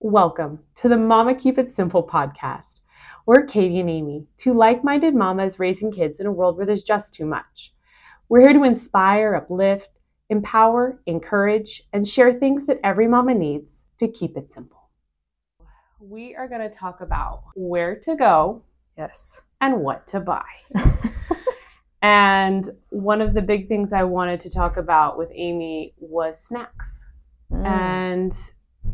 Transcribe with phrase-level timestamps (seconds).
[0.00, 2.76] Welcome to the Mama Keep It Simple podcast.
[3.26, 6.84] We're Katie and Amy, two like minded mamas raising kids in a world where there's
[6.84, 7.72] just too much.
[8.28, 9.88] We're here to inspire, uplift,
[10.30, 14.88] empower, encourage, and share things that every mama needs to keep it simple.
[16.00, 18.62] We are going to talk about where to go
[18.96, 19.42] Yes.
[19.60, 20.44] and what to buy.
[22.02, 27.04] and one of the big things I wanted to talk about with Amy was snacks
[27.50, 27.66] Mm.
[27.66, 28.32] and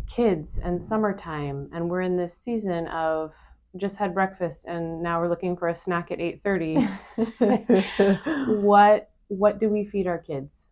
[0.09, 3.33] kids and summertime and we're in this season of
[3.77, 6.89] just had breakfast and now we're looking for a snack at 8:30
[8.63, 10.67] what what do we feed our kids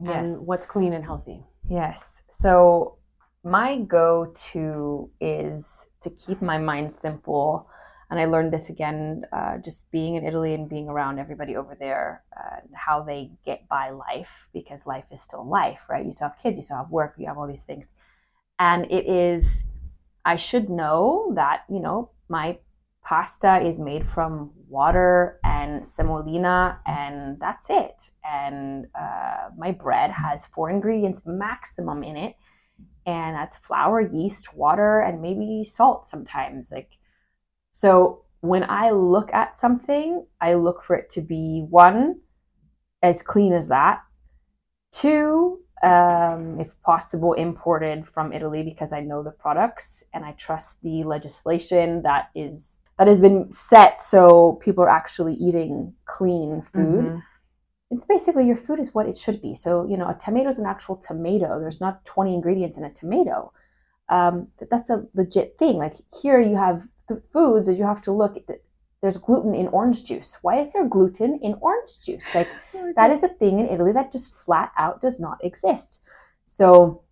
[0.00, 0.30] yes.
[0.30, 2.22] and what's clean and healthy Yes.
[2.30, 2.96] So
[3.44, 7.68] my go-to is to keep my mind simple,
[8.10, 11.76] and I learned this again uh, just being in Italy and being around everybody over
[11.78, 16.04] there, uh, how they get by life because life is still life, right?
[16.04, 17.86] You still have kids, you still have work, you have all these things,
[18.58, 19.64] and it is.
[20.24, 22.58] I should know that you know my
[23.04, 28.10] pasta is made from water and semolina, and that's it.
[28.22, 32.36] And uh, my bread has four ingredients maximum in it,
[33.06, 36.70] and that's flour, yeast, water, and maybe salt sometimes.
[36.70, 36.90] Like,
[37.70, 42.20] so when I look at something, I look for it to be one,
[43.02, 44.00] as clean as that,
[44.92, 50.82] two, um, if possible, imported from Italy because I know the products and I trust
[50.82, 57.04] the legislation that is that has been set so people are actually eating clean food.
[57.04, 57.22] Mhm.
[57.90, 59.54] It's basically your food is what it should be.
[59.54, 61.60] So you know, a tomato is an actual tomato.
[61.60, 63.52] There's not 20 ingredients in a tomato.
[64.08, 65.76] Um, that's a legit thing.
[65.76, 68.36] Like here, you have th- foods that you have to look.
[68.36, 68.60] At,
[69.00, 70.36] there's gluten in orange juice.
[70.42, 72.26] Why is there gluten in orange juice?
[72.34, 72.48] Like
[72.96, 76.00] that is the thing in Italy that just flat out does not exist.
[76.44, 77.02] So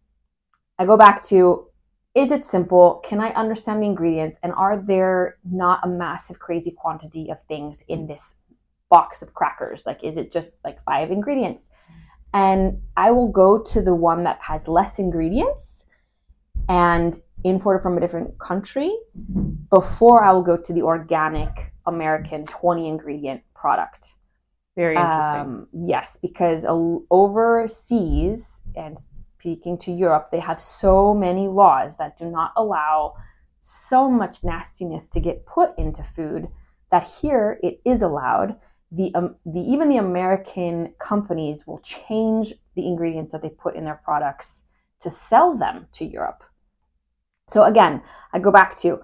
[0.78, 1.66] I go back to
[2.14, 3.02] is it simple?
[3.04, 4.38] Can I understand the ingredients?
[4.42, 8.36] And are there not a massive, crazy quantity of things in this
[8.88, 9.84] box of crackers?
[9.84, 11.68] Like, is it just like five ingredients?
[12.32, 15.84] And I will go to the one that has less ingredients
[16.70, 18.96] and imported from a different country
[19.70, 24.14] before I will go to the organic American 20 ingredient product.
[24.76, 26.64] very interesting Um, yes, because
[27.10, 28.96] overseas and
[29.38, 33.14] speaking to Europe, they have so many laws that do not allow
[33.58, 36.48] so much nastiness to get put into food
[36.90, 38.56] that here it is allowed.
[38.92, 43.84] The, um, the even the American companies will change the ingredients that they put in
[43.84, 44.62] their products
[45.00, 46.44] to sell them to Europe.
[47.48, 49.00] So again, I go back to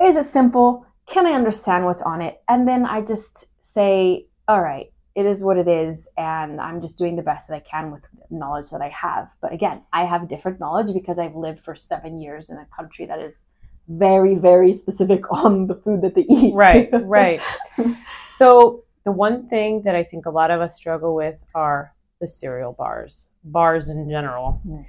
[0.00, 0.86] is it simple?
[1.06, 2.40] Can I understand what's on it?
[2.48, 6.96] And then I just say, all right, it is what it is, and I'm just
[6.96, 9.30] doing the best that I can with knowledge that I have.
[9.42, 13.04] But again, I have different knowledge because I've lived for seven years in a country
[13.06, 13.44] that is
[13.88, 16.54] very, very specific on the food that they eat.
[16.54, 17.40] right right
[18.38, 22.26] so the one thing that i think a lot of us struggle with are the
[22.26, 24.86] cereal bars bars in general Mm.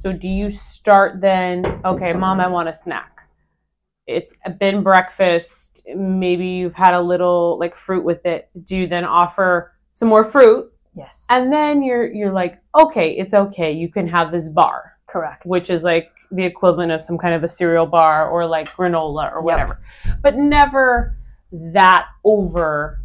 [0.00, 3.15] so do you start then okay mom i want a snack
[4.06, 9.04] it's been breakfast maybe you've had a little like fruit with it do you then
[9.04, 14.06] offer some more fruit yes, and then you're you're like okay it's okay you can
[14.06, 15.42] have this bar correct.
[15.46, 19.30] which is like the equivalent of some kind of a cereal bar or like granola
[19.32, 19.44] or Yep.
[19.44, 19.80] whatever,
[20.22, 21.16] but never
[21.52, 23.00] that over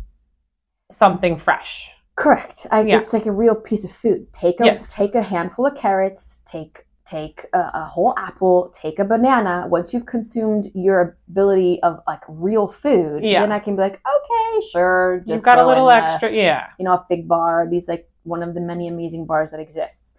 [0.91, 1.91] something fresh.
[2.15, 2.65] Correct.
[2.71, 2.97] I, Yeah.
[2.97, 4.33] It's like a real piece of food.
[4.33, 4.91] Take a Yes.
[4.91, 6.41] take a handful of carrots.
[6.45, 8.71] Take take a, a whole apple.
[8.73, 9.65] Take a banana.
[9.69, 13.41] Once you've consumed your ability of like real food, Yeah.
[13.41, 15.19] then I can be like, okay, sure.
[15.19, 16.67] Just You've got a little in a- extra, yeah.
[16.79, 17.67] you know, a fig bar.
[17.69, 20.13] These like one of the many amazing bars that exists.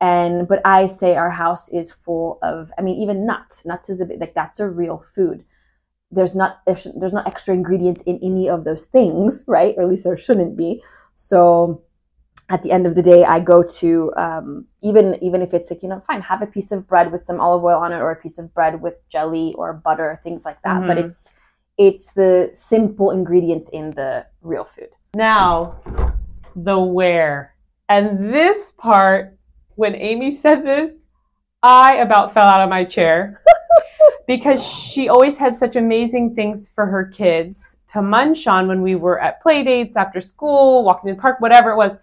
[0.00, 2.72] And but I say our house is full of.
[2.78, 3.66] I mean, even nuts.
[3.66, 5.44] Nuts is a bit like that's a real food.
[6.10, 9.74] There's not there's, there's not extra ingredients in any of those things, right?
[9.76, 10.82] Or at least there shouldn't be.
[11.12, 11.82] So
[12.50, 15.82] at the end of the day, I go to um, even even if it's like
[15.82, 18.10] you know fine, have a piece of bread with some olive oil on it, or
[18.10, 20.86] a piece of bread with jelly or butter, things like that.
[20.86, 21.04] But Mhm.
[21.04, 21.30] it's
[21.78, 24.90] it's the simple ingredients in the real food.
[25.14, 25.76] Now,
[26.56, 27.54] the where.
[27.88, 29.38] And this part,
[29.76, 31.06] when Amy said this,
[31.62, 33.40] I about fell out of my chair
[34.26, 38.94] because she always had such amazing things for her kids to munch on when we
[38.94, 41.96] were at play dates after school, walking in the park, whatever it was.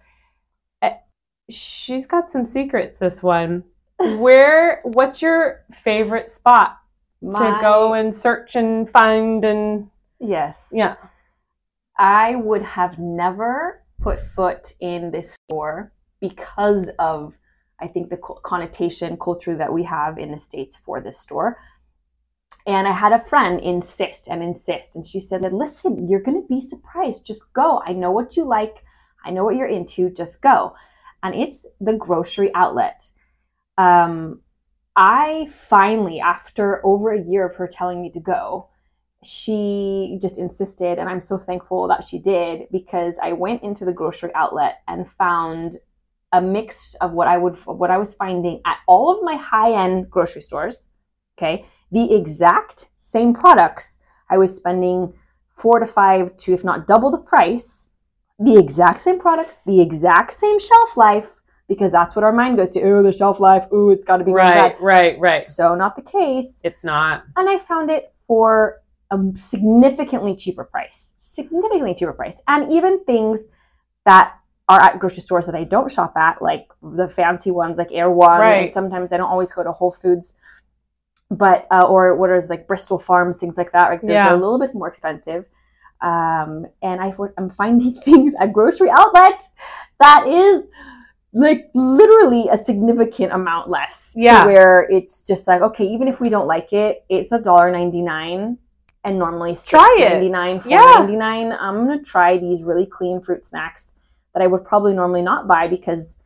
[1.50, 3.64] She's got some secrets, this one.
[3.98, 6.78] Where, what's your favorite spot
[7.22, 9.90] to go and search and find and,
[10.20, 10.96] yes, yeah.
[11.98, 17.34] I would have never put foot in this store because of
[17.80, 21.58] I think the connotation culture that we have in the states for this store.
[22.66, 26.48] And I had a friend insist and insist, and she said, "Listen, you're going to
[26.48, 27.24] be surprised.
[27.24, 27.82] Just go.
[27.86, 28.84] I know what you like.
[29.24, 30.10] I know what you're into.
[30.10, 30.74] Just go."
[31.22, 33.10] And it's the grocery outlet.
[33.76, 34.40] Um,
[34.96, 38.68] I finally, after over a year of her telling me to go,
[39.24, 43.92] she just insisted, and I'm so thankful that she did because I went into the
[43.92, 45.76] grocery outlet and found
[46.32, 49.72] a mix of what I would what I was finding at all of my high
[49.72, 50.88] end grocery stores.
[51.36, 53.96] Okay, the exact same products.
[54.30, 55.14] I was spending
[55.56, 57.94] four to five to if not double the price.
[58.38, 61.34] The exact same products, the exact same shelf life,
[61.68, 62.82] because that's what our mind goes to.
[62.82, 63.66] Oh, the shelf life.
[63.72, 65.38] Oh, it's got to be right, right, right.
[65.38, 66.60] So not the case.
[66.62, 67.24] It's not.
[67.36, 68.80] And I found it for
[69.10, 73.40] a significantly cheaper price, significantly cheaper price, and even things
[74.04, 74.34] that
[74.68, 78.40] are at grocery stores that I don't shop at, like the fancy ones, like Erewhon.
[78.40, 78.64] Right.
[78.64, 80.34] And sometimes I don't always go to Whole Foods,
[81.30, 83.90] but uh, or what is like Bristol Farms, things like that.
[83.90, 84.28] Like those Yeah.
[84.28, 85.48] are a little bit more expensive.
[86.00, 89.42] Um, and I, I'm finding things at grocery outlet
[90.00, 90.64] that is
[91.32, 94.12] like literally a significant amount less.
[94.16, 94.44] Yeah.
[94.46, 98.00] where it's just like okay, even if we don't like it, it's a dollar ninety
[98.02, 98.58] nine.
[99.04, 100.10] And normally Try six it.
[100.10, 100.92] ninety nine, four Yeah.
[100.98, 101.52] ninety nine.
[101.52, 103.94] I'm gonna try these really clean fruit snacks
[104.34, 106.16] that I would probably normally not buy because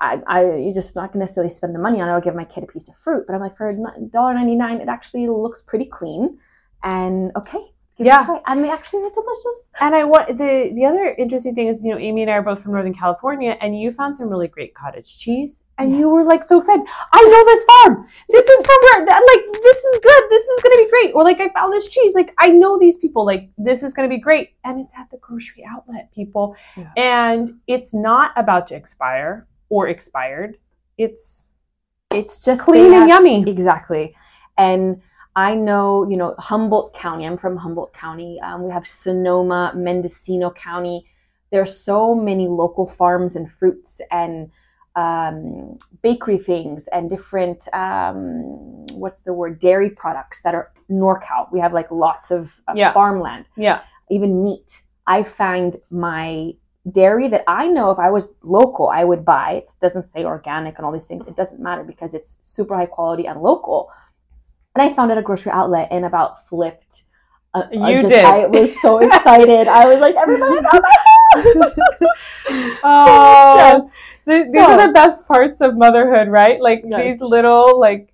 [0.00, 2.12] I, I you're just not gonna necessarily spend the money on it.
[2.12, 5.26] I'll give my kid a piece of fruit, but I'm like for $1.99, it actually
[5.28, 6.38] looks pretty clean.
[6.82, 8.24] And okay, let's give it Yeah.
[8.24, 8.40] try.
[8.46, 9.62] And they actually are delicious.
[9.80, 12.42] And I want the the other interesting thing is, you know, Amy and I are
[12.42, 16.22] both from Northern California, and you found some really great cottage cheese, and you were
[16.24, 16.84] like so excited.
[17.12, 18.06] I know this farm.
[18.28, 19.06] This is from where.
[19.06, 20.22] that- Like this is good.
[20.30, 21.12] This is gonna be great.
[21.14, 22.14] Or like I found this cheese.
[22.14, 23.26] Like I know these people.
[23.26, 24.50] Like this is gonna be great.
[24.64, 26.54] And it's at the grocery outlet, people.
[26.76, 26.90] Yeah.
[26.96, 30.56] And it's not about to expire or expired.
[30.98, 31.54] It's
[32.10, 33.44] It's just clean and have- yummy.
[33.50, 34.14] Exactly.
[34.56, 35.02] And
[35.38, 38.40] I know, you know, Humboldt County, I'm from Humboldt County.
[38.40, 41.06] Um, we have Sonoma, Mendocino County.
[41.52, 44.50] There are so many local farms and fruits and
[44.96, 51.52] um, bakery things and different, um, what's the word, dairy products that are NorCal.
[51.52, 52.92] We have like lots of uh, Yeah.
[52.92, 53.82] farmland, Yeah.
[54.10, 54.82] even meat.
[55.06, 56.52] I find my
[56.90, 59.52] dairy that I know if I was local, I would buy.
[59.52, 61.28] It doesn't say organic and all these things.
[61.28, 63.92] It doesn't matter because it's super high quality and local.
[64.78, 67.02] And I found it at a grocery outlet and about flipped.
[67.52, 68.24] Uh, I You just- did.
[68.24, 69.66] I was so excited.
[69.66, 70.96] I was like, everybody got my
[71.34, 71.70] house.
[72.84, 73.90] Oh, Yes.
[74.24, 76.60] Th- these So- are the best parts of motherhood, right?
[76.60, 77.02] Like Yes.
[77.02, 78.12] these little, like,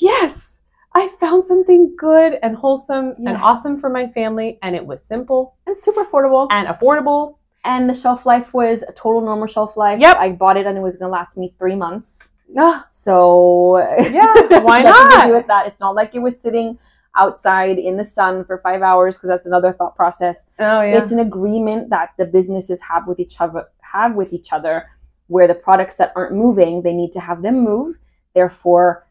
[0.00, 0.58] yes,
[0.94, 5.54] I found something good and wholesome and awesome for my family, and it was simple
[5.66, 6.46] and super affordable.
[6.50, 7.36] and affordable.
[7.64, 10.00] And the shelf life was a total normal shelf life.
[10.00, 10.16] Yep.
[10.16, 12.30] I bought it and it was going to last me three months.
[12.58, 15.26] Ah, So Yeah, why not?
[15.26, 15.66] Do with that.
[15.66, 16.78] It's not like it was sitting
[17.18, 20.44] outside in the sun for five hours because that's another thought process.
[20.58, 24.52] oh yeah, It's an agreement that the businesses have with each other have with each
[24.52, 24.86] other
[25.28, 27.96] where the products that aren't moving, they need to have them move.
[28.34, 29.06] Therefore,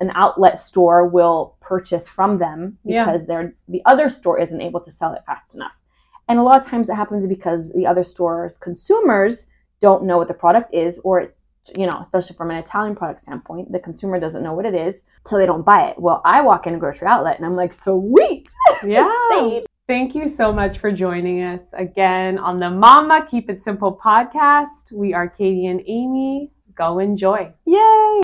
[0.00, 3.04] an outlet store will purchase from them Yeah.
[3.04, 5.76] because they're the other store isn't able to sell it fast enough.
[6.28, 9.46] And a lot of times it happens because the other store's consumers
[9.80, 11.32] don't know what the product is or
[11.76, 15.04] you know, especially from an Italian product standpoint, the consumer doesn't know what it is,
[15.24, 15.98] so they don't buy it.
[15.98, 18.48] Well, I walk in a grocery outlet and I'm like, sweet.
[18.84, 19.60] yeah.
[19.88, 24.90] Thank you so much for joining us again on the Mama Keep It Simple podcast.
[24.92, 26.50] We are Katie and Amy.
[26.74, 27.52] Go enjoy.
[27.64, 28.22] Yay!